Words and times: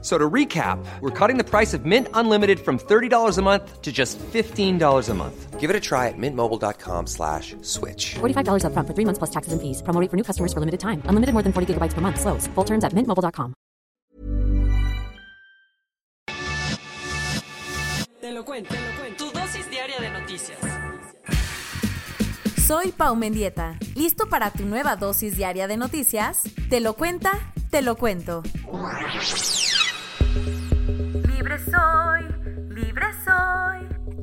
So 0.00 0.16
to 0.16 0.30
recap, 0.30 0.78
we're 1.00 1.10
cutting 1.10 1.38
the 1.38 1.44
price 1.44 1.74
of 1.74 1.84
Mint 1.84 2.06
Unlimited 2.14 2.60
from 2.60 2.78
$30 2.78 3.36
a 3.36 3.42
month 3.42 3.82
to 3.82 3.90
just 3.90 4.16
$15 4.18 5.08
a 5.08 5.14
month. 5.14 5.58
Give 5.58 5.70
it 5.70 5.74
a 5.74 5.80
try 5.80 6.06
at 6.06 6.14
mintmobile.com 6.16 7.08
slash 7.08 7.56
switch. 7.62 8.14
$45 8.20 8.62
upfront 8.62 8.86
for 8.86 8.94
three 8.94 9.04
months 9.04 9.18
plus 9.18 9.30
taxes 9.30 9.52
and 9.52 9.60
fees. 9.60 9.82
Promo 9.82 10.00
rate 10.00 10.08
for 10.08 10.16
new 10.16 10.22
customers 10.22 10.52
for 10.52 10.60
limited 10.60 10.78
time. 10.78 11.02
Unlimited 11.10 11.32
more 11.34 11.42
than 11.42 11.52
40 11.52 11.74
gigabytes 11.74 11.94
per 11.94 12.00
month. 12.00 12.20
Slows. 12.20 12.46
Full 12.54 12.64
terms 12.64 12.84
at 12.84 12.92
mintmobile.com. 12.94 13.54
Te 18.20 18.32
lo 18.32 18.44
cuento, 18.44 18.74
te 18.74 18.80
lo 18.80 19.00
cuento. 19.00 19.24
Tu 19.24 19.32
dosis 19.32 19.70
diaria 19.70 19.98
de 19.98 20.10
noticias. 20.10 20.58
Soy 22.66 22.92
Pau 22.92 23.16
Mendieta. 23.16 23.78
¿Listo 23.96 24.28
para 24.28 24.50
tu 24.50 24.64
nueva 24.66 24.94
dosis 24.96 25.36
diaria 25.36 25.66
de 25.66 25.76
noticias? 25.78 26.42
Te 26.68 26.80
lo 26.80 26.92
cuenta, 26.94 27.32
te 27.70 27.80
lo 27.80 27.96
cuento. 27.96 28.42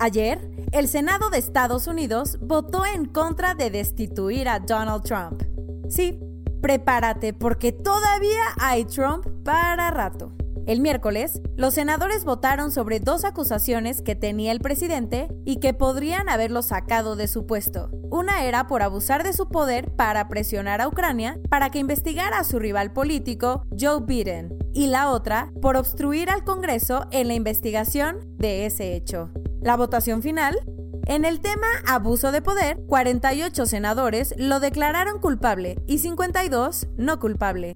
Ayer, 0.06 0.48
el 0.72 0.88
Senado 0.88 1.32
de 1.32 1.40
Estados 1.40 1.88
Unidos 1.88 2.38
votó 2.40 2.86
en 2.86 3.06
contra 3.06 3.56
de 3.56 3.72
destituir 3.72 4.48
a 4.48 4.60
Donald 4.60 5.02
Trump. 5.02 5.42
Sí, 5.90 6.20
prepárate 6.62 7.34
porque 7.34 7.72
todavía 7.72 8.44
hay 8.60 8.86
Trump 8.86 9.26
para 9.44 9.90
rato. 9.90 10.32
El 10.68 10.82
miércoles, 10.82 11.42
los 11.56 11.74
senadores 11.74 12.24
votaron 12.24 12.72
sobre 12.72 13.00
dos 13.00 13.26
acusaciones 13.26 14.04
que 14.04 14.16
tenía 14.16 14.52
el 14.52 14.60
presidente 14.60 15.28
y 15.44 15.60
que 15.60 15.74
podrían 15.74 16.30
haberlo 16.30 16.62
sacado 16.62 17.16
de 17.16 17.28
su 17.28 17.48
puesto. 17.48 17.90
Una 18.12 18.44
era 18.44 18.68
por 18.68 18.84
abusar 18.84 19.24
de 19.24 19.34
su 19.34 19.50
poder 19.50 19.96
para 19.96 20.28
presionar 20.28 20.82
a 20.82 20.88
Ucrania 20.88 21.40
para 21.50 21.72
que 21.72 21.80
investigara 21.80 22.38
a 22.38 22.44
su 22.44 22.60
rival 22.60 22.94
político, 22.94 23.66
Joe 23.76 24.02
Biden, 24.06 24.56
y 24.72 24.86
la 24.86 25.10
otra 25.10 25.52
por 25.64 25.76
obstruir 25.76 26.30
al 26.30 26.44
Congreso 26.44 27.08
en 27.10 27.28
la 27.28 27.34
investigación 27.34 28.20
de 28.38 28.68
ese 28.68 28.94
hecho. 28.94 29.32
La 29.66 29.76
votación 29.76 30.22
final 30.22 30.60
en 31.08 31.26
el 31.26 31.42
tema 31.42 31.66
abuso 31.88 32.32
de 32.32 32.44
poder, 32.44 32.78
48 32.86 33.66
senadores 33.66 34.36
lo 34.38 34.60
declararon 34.60 35.20
culpable 35.20 35.82
y 35.88 35.98
52 35.98 36.86
no 36.98 37.20
culpable. 37.20 37.76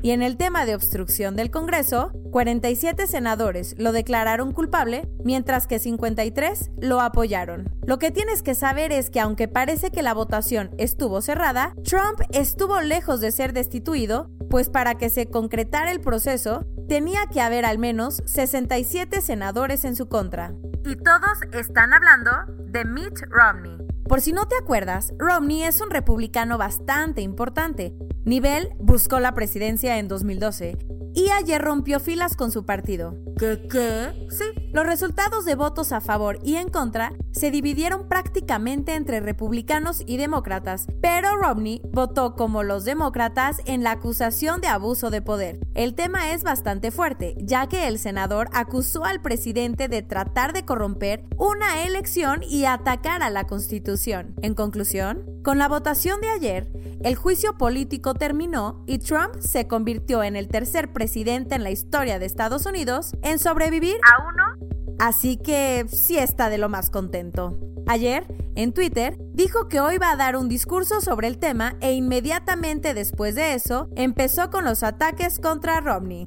Y 0.00 0.12
en 0.12 0.22
el 0.22 0.38
tema 0.38 0.64
de 0.64 0.74
obstrucción 0.74 1.36
del 1.36 1.50
Congreso, 1.50 2.12
47 2.30 3.06
senadores 3.06 3.74
lo 3.76 3.92
declararon 3.92 4.52
culpable, 4.52 5.06
mientras 5.22 5.66
que 5.66 5.78
53 5.78 6.70
lo 6.80 7.02
apoyaron. 7.02 7.68
Lo 7.86 7.98
que 7.98 8.10
tienes 8.10 8.42
que 8.42 8.54
saber 8.54 8.90
es 8.90 9.10
que 9.10 9.20
aunque 9.20 9.48
parece 9.48 9.90
que 9.90 10.02
la 10.02 10.14
votación 10.14 10.70
estuvo 10.78 11.20
cerrada, 11.20 11.74
Trump 11.84 12.22
estuvo 12.30 12.80
lejos 12.80 13.20
de 13.20 13.32
ser 13.32 13.52
destituido, 13.52 14.30
pues 14.48 14.70
para 14.70 14.94
que 14.96 15.10
se 15.10 15.26
concretara 15.26 15.92
el 15.92 16.00
proceso, 16.00 16.64
tenía 16.88 17.26
que 17.26 17.42
haber 17.42 17.66
al 17.66 17.76
menos 17.76 18.22
67 18.24 19.20
senadores 19.20 19.84
en 19.84 19.94
su 19.94 20.08
contra. 20.08 20.54
Y 20.84 20.96
todos 20.96 21.38
están 21.52 21.92
hablando 21.92 22.30
de 22.58 22.84
Mitt 22.84 23.20
Romney. 23.28 23.78
Por 24.08 24.20
si 24.20 24.32
no 24.32 24.46
te 24.46 24.56
acuerdas, 24.56 25.12
Romney 25.18 25.62
es 25.62 25.80
un 25.80 25.90
republicano 25.90 26.58
bastante 26.58 27.20
importante. 27.20 27.94
Nivel 28.24 28.70
buscó 28.78 29.20
la 29.20 29.32
presidencia 29.32 29.98
en 29.98 30.08
2012 30.08 30.76
y 31.14 31.30
ayer 31.30 31.60
rompió 31.60 32.00
filas 32.00 32.36
con 32.36 32.50
su 32.50 32.64
partido. 32.64 33.16
¿Qué 33.38 33.66
qué? 33.70 34.26
Sí. 34.30 34.44
Los 34.72 34.86
resultados 34.86 35.44
de 35.44 35.54
votos 35.54 35.92
a 35.92 36.00
favor 36.00 36.38
y 36.42 36.56
en 36.56 36.68
contra 36.68 37.12
se 37.32 37.50
dividieron 37.50 38.08
prácticamente 38.08 38.94
entre 38.94 39.20
republicanos 39.20 40.02
y 40.06 40.16
demócratas, 40.16 40.86
pero 41.00 41.36
Romney 41.36 41.82
votó 41.92 42.34
como 42.36 42.62
los 42.62 42.84
demócratas 42.84 43.60
en 43.66 43.82
la 43.82 43.92
acusación 43.92 44.60
de 44.60 44.68
abuso 44.68 45.10
de 45.10 45.22
poder. 45.22 45.60
El 45.74 45.94
tema 45.94 46.32
es 46.32 46.42
bastante 46.42 46.90
fuerte, 46.90 47.36
ya 47.38 47.68
que 47.68 47.88
el 47.88 47.98
senador 47.98 48.48
acusó 48.52 49.04
al 49.04 49.20
presidente 49.20 49.88
de 49.88 50.02
tratar 50.02 50.52
de 50.52 50.64
corromper 50.64 51.24
una 51.36 51.82
elección 51.84 52.42
y 52.42 52.64
atacar 52.64 53.22
a 53.22 53.30
la 53.30 53.44
Constitución. 53.46 54.34
En 54.42 54.54
conclusión, 54.54 55.31
con 55.42 55.58
la 55.58 55.68
votación 55.68 56.20
de 56.20 56.28
ayer, 56.28 56.68
el 57.02 57.16
juicio 57.16 57.58
político 57.58 58.14
terminó 58.14 58.84
y 58.86 58.98
Trump 58.98 59.34
se 59.40 59.66
convirtió 59.66 60.22
en 60.22 60.36
el 60.36 60.48
tercer 60.48 60.92
presidente 60.92 61.56
en 61.56 61.64
la 61.64 61.70
historia 61.70 62.18
de 62.18 62.26
Estados 62.26 62.64
Unidos 62.64 63.12
en 63.22 63.38
sobrevivir 63.38 63.96
a 64.04 64.22
uno. 64.28 64.96
Así 65.00 65.36
que 65.36 65.84
sí 65.88 66.16
está 66.16 66.48
de 66.48 66.58
lo 66.58 66.68
más 66.68 66.90
contento. 66.90 67.58
Ayer, 67.88 68.24
en 68.54 68.72
Twitter, 68.72 69.16
dijo 69.32 69.68
que 69.68 69.80
hoy 69.80 69.98
va 69.98 70.12
a 70.12 70.16
dar 70.16 70.36
un 70.36 70.48
discurso 70.48 71.00
sobre 71.00 71.26
el 71.26 71.38
tema 71.38 71.74
e 71.80 71.92
inmediatamente 71.92 72.94
después 72.94 73.34
de 73.34 73.54
eso 73.54 73.88
empezó 73.96 74.50
con 74.50 74.64
los 74.64 74.84
ataques 74.84 75.40
contra 75.40 75.80
Romney. 75.80 76.24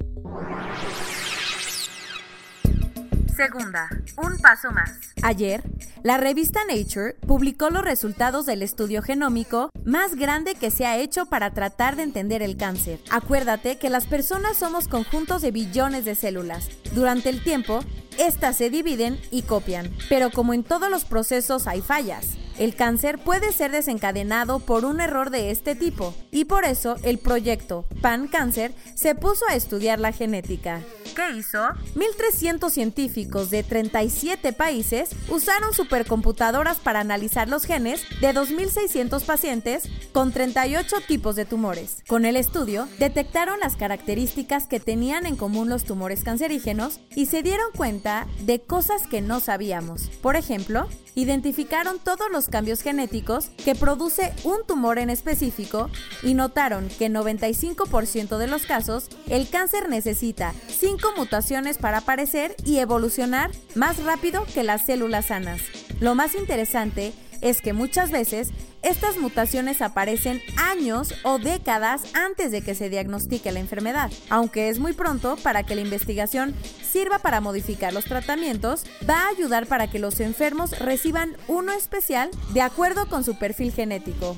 Segunda, 3.34 3.90
un 4.18 4.38
paso 4.40 4.72
más. 4.72 4.92
Ayer, 5.22 5.64
la 6.06 6.18
revista 6.18 6.60
Nature 6.66 7.16
publicó 7.26 7.72
los 7.72 7.82
resultados 7.82 8.46
del 8.46 8.62
estudio 8.62 9.02
genómico 9.02 9.72
más 9.86 10.14
grande 10.14 10.54
que 10.54 10.70
se 10.70 10.86
ha 10.86 11.00
hecho 11.00 11.26
para 11.26 11.52
tratar 11.56 11.96
de 11.96 12.04
entender 12.04 12.44
el 12.44 12.58
cáncer. 12.58 13.00
Acuérdate 13.10 13.80
que 13.80 13.90
las 13.90 14.06
personas 14.06 14.56
somos 14.56 14.88
conjuntos 14.88 15.42
de 15.42 15.50
billones 15.50 16.06
de 16.06 16.14
células. 16.14 16.70
Durante 16.94 17.30
el 17.30 17.44
tiempo, 17.44 17.80
estas 18.20 18.56
se 18.56 18.70
dividen 18.70 19.20
y 19.32 19.42
copian, 19.42 19.92
pero 20.08 20.30
como 20.30 20.54
en 20.54 20.64
todos 20.64 20.92
los 20.92 21.06
procesos 21.06 21.66
hay 21.66 21.82
fallas. 21.82 22.38
El 22.58 22.76
cáncer 22.76 23.20
puede 23.20 23.52
ser 23.52 23.72
desencadenado 23.72 24.60
por 24.60 24.86
un 24.86 25.02
error 25.02 25.30
de 25.30 25.52
este 25.52 25.76
tipo 25.76 26.16
y 26.32 26.46
por 26.46 26.64
eso 26.64 26.96
el 27.04 27.18
proyecto 27.18 27.86
Pan 28.02 28.28
Cáncer 28.28 28.74
se 28.96 29.14
puso 29.14 29.46
a 29.50 29.56
estudiar 29.56 30.00
la 30.00 30.14
genética. 30.14 30.82
¿Qué 31.16 31.38
hizo? 31.38 31.60
1.300 31.96 32.70
científicos 32.70 33.50
de 33.50 33.64
37 33.64 34.54
países 34.54 35.10
usaron 35.30 35.74
supercomputadoras 35.74 36.78
para 36.78 37.02
analizar 37.02 37.50
los 37.50 37.66
genes 37.66 38.02
de 38.22 38.34
2.600 38.34 39.24
pacientes 39.26 39.90
con 40.14 40.32
38 40.32 40.98
tipos 41.08 41.36
de 41.36 41.46
tumores. 41.46 42.04
Con 42.08 42.26
el 42.26 42.36
estudio, 42.36 42.88
detectaron 43.00 43.60
las 43.60 43.76
características 43.76 44.68
que 44.68 44.80
tenían 44.80 45.26
en 45.26 45.36
común 45.36 45.70
los 45.70 45.84
tumores 45.84 46.24
cancerígenos 46.24 47.00
y 47.16 47.26
se 47.26 47.44
dieron 47.44 47.72
cuenta 47.76 48.28
de 48.42 48.62
cosas 48.62 49.08
que 49.08 49.22
no 49.22 49.40
sabíamos. 49.40 50.10
Por 50.22 50.36
ejemplo, 50.36 50.88
identificaron 51.16 52.00
todos 52.00 52.30
los 52.32 52.48
cambios 52.48 52.82
genéticos 52.82 53.50
que 53.64 53.74
produce 53.74 54.34
un 54.44 54.66
tumor 54.68 55.00
en 55.00 55.10
específico 55.10 55.90
y 56.22 56.34
notaron 56.34 56.90
que 56.90 57.06
en 57.06 57.16
95% 57.16 58.38
de 58.38 58.48
los 58.48 58.66
casos 58.66 59.10
el 59.28 59.50
cáncer 59.50 59.90
necesita 59.90 60.54
5 60.68 61.14
mutaciones 61.18 61.78
para 61.78 62.00
aparecer 62.00 62.56
y 62.66 62.78
evolucionar 62.80 63.52
más 63.74 64.04
rápido 64.04 64.46
que 64.54 64.64
las 64.64 64.86
células 64.86 65.28
sanas. 65.28 65.62
Lo 66.00 66.14
más 66.14 66.36
interesante 66.36 67.14
es 67.42 67.62
que 67.62 67.74
muchas 67.74 68.12
veces 68.12 68.50
estas 68.86 69.18
mutaciones 69.18 69.82
aparecen 69.82 70.42
años 70.58 71.16
o 71.24 71.40
décadas 71.40 72.04
antes 72.14 72.52
de 72.52 72.62
que 72.62 72.76
se 72.76 72.90
diagnostique 72.90 73.52
la 73.52 73.60
enfermedad. 73.60 74.12
Aunque 74.30 74.70
es 74.70 74.80
muy 74.80 74.94
pronto 74.94 75.38
para 75.44 75.64
que 75.64 75.76
la 75.76 75.82
investigación 75.82 76.54
sirva 76.84 77.18
para 77.20 77.42
modificar 77.42 77.94
los 77.94 78.06
tratamientos, 78.06 78.86
va 79.10 79.26
a 79.26 79.30
ayudar 79.30 79.66
para 79.66 79.90
que 79.90 79.98
los 79.98 80.20
enfermos 80.20 80.78
reciban 80.80 81.36
uno 81.48 81.74
especial 81.74 82.30
de 82.54 82.62
acuerdo 82.62 83.08
con 83.10 83.24
su 83.24 83.38
perfil 83.40 83.74
genético. 83.74 84.38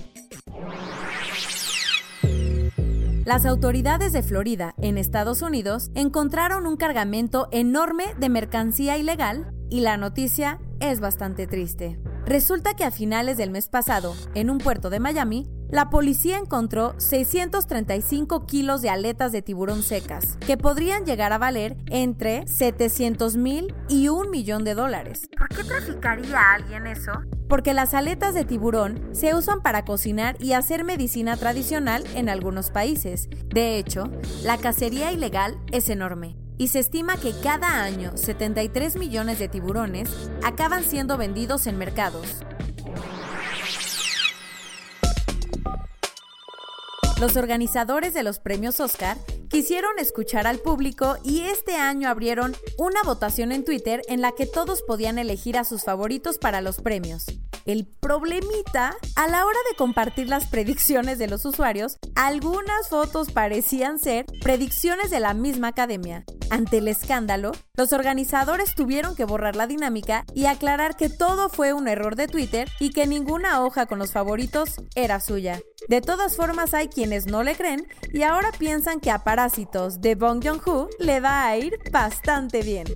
Las 3.25 3.45
autoridades 3.45 4.13
de 4.13 4.23
Florida, 4.23 4.73
en 4.77 4.97
Estados 4.97 5.41
Unidos, 5.41 5.91
encontraron 5.95 6.65
un 6.65 6.77
cargamento 6.77 7.49
enorme 7.51 8.05
de 8.17 8.29
mercancía 8.29 8.97
ilegal 8.97 9.51
y 9.69 9.81
la 9.81 9.97
noticia 9.97 10.61
es 10.79 11.01
bastante 11.01 11.45
triste. 11.45 11.99
Resulta 12.27 12.73
que 12.73 12.83
a 12.83 12.91
finales 12.91 13.37
del 13.37 13.51
mes 13.51 13.69
pasado, 13.69 14.13
en 14.35 14.49
un 14.49 14.57
puerto 14.57 14.89
de 14.89 14.99
Miami, 14.99 15.47
la 15.69 15.89
policía 15.89 16.37
encontró 16.37 16.93
635 16.99 18.45
kilos 18.45 18.81
de 18.81 18.89
aletas 18.89 19.31
de 19.31 19.41
tiburón 19.41 19.81
secas, 19.81 20.37
que 20.45 20.57
podrían 20.57 21.05
llegar 21.05 21.31
a 21.31 21.37
valer 21.37 21.77
entre 21.85 22.45
700 22.45 23.37
mil 23.37 23.73
y 23.87 24.09
un 24.09 24.29
millón 24.29 24.65
de 24.65 24.75
dólares. 24.75 25.29
¿Por 25.37 25.47
qué 25.47 25.63
traficaría 25.63 26.51
alguien 26.51 26.87
eso? 26.87 27.13
Porque 27.47 27.73
las 27.73 27.93
aletas 27.93 28.33
de 28.33 28.43
tiburón 28.43 29.07
se 29.13 29.33
usan 29.33 29.61
para 29.61 29.85
cocinar 29.85 30.35
y 30.41 30.51
hacer 30.51 30.83
medicina 30.83 31.37
tradicional 31.37 32.03
en 32.13 32.27
algunos 32.27 32.71
países. 32.71 33.29
De 33.47 33.77
hecho, 33.77 34.11
la 34.43 34.57
cacería 34.57 35.13
ilegal 35.13 35.57
es 35.71 35.89
enorme 35.89 36.35
y 36.57 36.69
se 36.69 36.79
estima 36.79 37.17
que 37.17 37.33
cada 37.41 37.83
año 37.83 38.15
73 38.15 38.95
millones 38.95 39.39
de 39.39 39.47
tiburones 39.47 40.09
acaban 40.43 40.83
siendo 40.83 41.17
vendidos 41.17 41.67
en 41.67 41.77
mercados. 41.77 42.37
Los 47.19 47.35
organizadores 47.35 48.13
de 48.13 48.21
los 48.21 48.39
premios 48.39 48.79
Oscar 48.79 49.17
quisieron 49.49 49.97
escuchar 49.97 50.45
al 50.45 50.59
público 50.59 51.17
y 51.23 51.41
este 51.41 51.75
año 51.75 52.09
abrieron 52.09 52.55
una 52.77 53.01
votación 53.03 53.51
en 53.51 53.65
Twitter 53.65 54.01
en 54.07 54.21
la 54.21 54.33
que 54.33 54.45
todos 54.45 54.83
podían 54.83 55.17
elegir 55.17 55.57
a 55.57 55.63
sus 55.63 55.83
favoritos 55.83 56.37
para 56.37 56.61
los 56.61 56.77
premios. 56.77 57.25
El 57.67 57.85
problemita, 57.85 58.95
a 59.17 59.27
la 59.27 59.45
hora 59.45 59.57
de 59.69 59.75
compartir 59.75 60.29
las 60.29 60.45
predicciones 60.45 61.19
de 61.19 61.27
los 61.27 61.43
usuarios, 61.43 61.97
algunas 62.15 62.87
fotos 62.87 63.29
parecían 63.33 63.99
ser 63.99 64.25
predicciones 64.41 65.09
de 65.09 65.19
la 65.19 65.33
misma 65.33 65.67
academia. 65.67 66.23
Ante 66.49 66.77
el 66.77 66.87
escándalo, 66.87 67.51
los 67.75 67.91
organizadores 67.91 68.73
tuvieron 68.73 69.17
que 69.17 69.25
borrar 69.25 69.57
la 69.57 69.67
dinámica 69.67 70.23
y 70.33 70.45
aclarar 70.45 70.95
que 70.95 71.09
todo 71.09 71.49
fue 71.49 71.73
un 71.73 71.89
error 71.89 72.15
de 72.15 72.29
Twitter 72.29 72.69
y 72.79 72.91
que 72.91 73.05
ninguna 73.05 73.61
hoja 73.61 73.85
con 73.85 73.99
los 73.99 74.13
favoritos 74.13 74.75
era 74.95 75.19
suya. 75.19 75.59
De 75.89 75.99
todas 75.99 76.37
formas, 76.37 76.73
hay 76.73 76.87
quienes 76.87 77.25
no 77.25 77.43
le 77.43 77.57
creen 77.57 77.85
y 78.13 78.23
ahora 78.23 78.53
piensan 78.57 79.01
que 79.01 79.11
a 79.11 79.25
Parásitos 79.25 79.99
de 79.99 80.15
Bong 80.15 80.41
Joon-ho 80.41 80.87
le 80.99 81.19
va 81.19 81.45
a 81.45 81.57
ir 81.57 81.77
bastante 81.91 82.61
bien. 82.61 82.87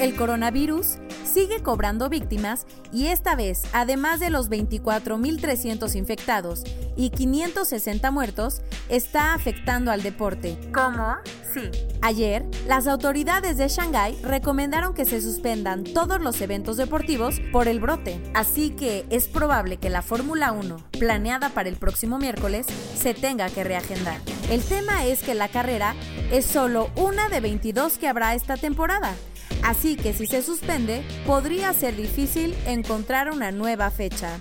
El 0.00 0.14
coronavirus 0.14 0.98
sigue 1.36 1.62
cobrando 1.62 2.08
víctimas 2.08 2.66
y 2.94 3.08
esta 3.08 3.36
vez, 3.36 3.64
además 3.74 4.20
de 4.20 4.30
los 4.30 4.48
24.300 4.48 5.94
infectados 5.94 6.64
y 6.96 7.10
560 7.10 8.10
muertos, 8.10 8.62
está 8.88 9.34
afectando 9.34 9.90
al 9.90 10.02
deporte. 10.02 10.56
¿Cómo? 10.72 11.16
Sí. 11.52 11.70
Ayer, 12.00 12.46
las 12.66 12.86
autoridades 12.86 13.58
de 13.58 13.68
Shanghái 13.68 14.18
recomendaron 14.22 14.94
que 14.94 15.04
se 15.04 15.20
suspendan 15.20 15.84
todos 15.84 16.22
los 16.22 16.40
eventos 16.40 16.78
deportivos 16.78 17.38
por 17.52 17.68
el 17.68 17.80
brote, 17.80 18.18
así 18.32 18.70
que 18.70 19.04
es 19.10 19.28
probable 19.28 19.76
que 19.76 19.90
la 19.90 20.00
Fórmula 20.00 20.52
1, 20.52 20.78
planeada 20.98 21.50
para 21.50 21.68
el 21.68 21.76
próximo 21.76 22.16
miércoles, 22.16 22.66
se 22.98 23.12
tenga 23.12 23.50
que 23.50 23.62
reagendar. 23.62 24.22
El 24.48 24.62
tema 24.62 25.04
es 25.04 25.22
que 25.22 25.34
la 25.34 25.48
carrera 25.48 25.94
es 26.32 26.46
solo 26.46 26.88
una 26.96 27.28
de 27.28 27.40
22 27.40 27.98
que 27.98 28.08
habrá 28.08 28.34
esta 28.34 28.56
temporada 28.56 29.14
Así 29.62 29.96
que 29.96 30.12
si 30.12 30.26
se 30.26 30.42
suspende, 30.42 31.02
podría 31.26 31.72
ser 31.72 31.96
difícil 31.96 32.54
encontrar 32.66 33.30
una 33.30 33.50
nueva 33.50 33.90
fecha. 33.90 34.38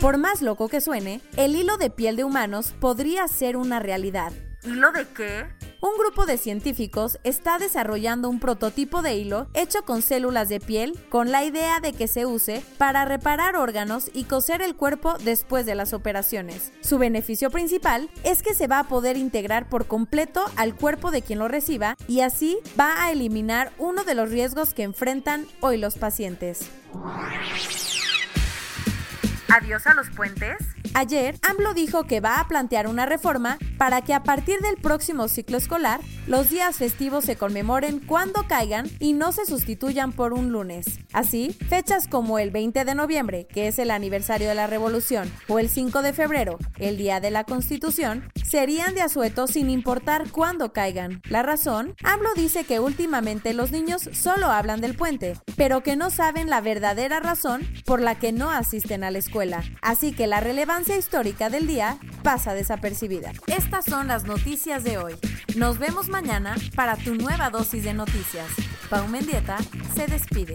Por 0.00 0.18
más 0.18 0.42
loco 0.42 0.68
que 0.68 0.82
suene, 0.82 1.22
el 1.36 1.56
hilo 1.56 1.78
de 1.78 1.88
piel 1.88 2.16
de 2.16 2.24
humanos 2.24 2.74
podría 2.78 3.26
ser 3.26 3.56
una 3.56 3.80
realidad. 3.80 4.32
¿Hilo 4.62 4.92
de 4.92 5.06
qué? 5.08 5.63
Un 5.80 5.98
grupo 5.98 6.26
de 6.26 6.38
científicos 6.38 7.18
está 7.24 7.58
desarrollando 7.58 8.28
un 8.28 8.40
prototipo 8.40 9.02
de 9.02 9.16
hilo 9.16 9.46
hecho 9.54 9.84
con 9.84 10.02
células 10.02 10.48
de 10.48 10.60
piel 10.60 10.98
con 11.08 11.30
la 11.30 11.44
idea 11.44 11.80
de 11.80 11.92
que 11.92 12.08
se 12.08 12.26
use 12.26 12.62
para 12.78 13.04
reparar 13.04 13.56
órganos 13.56 14.10
y 14.12 14.24
coser 14.24 14.62
el 14.62 14.76
cuerpo 14.76 15.16
después 15.18 15.66
de 15.66 15.74
las 15.74 15.92
operaciones. 15.92 16.72
Su 16.80 16.98
beneficio 16.98 17.50
principal 17.50 18.10
es 18.24 18.42
que 18.42 18.54
se 18.54 18.66
va 18.66 18.80
a 18.80 18.88
poder 18.88 19.16
integrar 19.16 19.68
por 19.68 19.86
completo 19.86 20.44
al 20.56 20.74
cuerpo 20.74 21.10
de 21.10 21.22
quien 21.22 21.38
lo 21.38 21.48
reciba 21.48 21.96
y 22.08 22.20
así 22.20 22.58
va 22.78 23.04
a 23.04 23.12
eliminar 23.12 23.72
uno 23.78 24.04
de 24.04 24.14
los 24.14 24.30
riesgos 24.30 24.74
que 24.74 24.82
enfrentan 24.82 25.46
hoy 25.60 25.76
los 25.76 25.96
pacientes. 25.96 26.70
¿Adiós 29.48 29.86
a 29.86 29.94
los 29.94 30.10
puentes? 30.10 30.58
Ayer, 30.96 31.34
AMLO 31.42 31.74
dijo 31.74 32.04
que 32.04 32.20
va 32.20 32.38
a 32.38 32.46
plantear 32.46 32.86
una 32.86 33.04
reforma 33.04 33.58
para 33.78 34.02
que 34.02 34.14
a 34.14 34.22
partir 34.22 34.60
del 34.60 34.76
próximo 34.76 35.26
ciclo 35.26 35.56
escolar, 35.56 36.00
los 36.28 36.50
días 36.50 36.76
festivos 36.76 37.24
se 37.24 37.34
conmemoren 37.34 37.98
cuando 37.98 38.46
caigan 38.46 38.88
y 39.00 39.12
no 39.12 39.32
se 39.32 39.44
sustituyan 39.44 40.12
por 40.12 40.32
un 40.32 40.52
lunes. 40.52 41.00
Así, 41.12 41.50
fechas 41.68 42.06
como 42.06 42.38
el 42.38 42.52
20 42.52 42.84
de 42.84 42.94
noviembre, 42.94 43.48
que 43.48 43.66
es 43.66 43.80
el 43.80 43.90
aniversario 43.90 44.48
de 44.48 44.54
la 44.54 44.68
Revolución, 44.68 45.32
o 45.48 45.58
el 45.58 45.68
5 45.68 46.00
de 46.00 46.12
febrero, 46.12 46.58
el 46.78 46.96
Día 46.96 47.18
de 47.18 47.32
la 47.32 47.42
Constitución, 47.42 48.30
serían 48.54 48.94
de 48.94 49.02
asueto 49.02 49.48
sin 49.48 49.68
importar 49.68 50.30
cuándo 50.30 50.72
caigan. 50.72 51.20
La 51.28 51.42
razón, 51.42 51.96
AMLO 52.04 52.34
dice 52.36 52.62
que 52.62 52.78
últimamente 52.78 53.52
los 53.52 53.72
niños 53.72 54.08
solo 54.12 54.46
hablan 54.46 54.80
del 54.80 54.94
puente, 54.94 55.36
pero 55.56 55.82
que 55.82 55.96
no 55.96 56.08
saben 56.08 56.48
la 56.48 56.60
verdadera 56.60 57.18
razón 57.18 57.62
por 57.84 58.00
la 58.00 58.14
que 58.14 58.30
no 58.30 58.52
asisten 58.52 59.02
a 59.02 59.10
la 59.10 59.18
escuela. 59.18 59.64
Así 59.82 60.12
que 60.12 60.28
la 60.28 60.38
relevancia 60.38 60.96
histórica 60.96 61.50
del 61.50 61.66
día 61.66 61.98
pasa 62.22 62.54
desapercibida. 62.54 63.32
Estas 63.48 63.86
son 63.86 64.06
las 64.06 64.22
noticias 64.22 64.84
de 64.84 64.98
hoy. 64.98 65.16
Nos 65.56 65.80
vemos 65.80 66.08
mañana 66.08 66.54
para 66.76 66.94
tu 66.94 67.16
nueva 67.16 67.50
dosis 67.50 67.82
de 67.82 67.92
noticias. 67.92 68.46
Pau 68.88 69.08
Mendieta 69.08 69.58
se 69.96 70.06
despide. 70.06 70.54